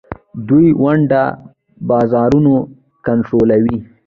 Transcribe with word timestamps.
دوی 0.47 0.65
د 0.73 0.77
ونډو 0.83 1.25
بازارونه 1.89 2.53
کنټرولوي. 3.05 3.77